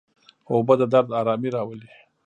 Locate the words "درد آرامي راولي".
0.93-1.89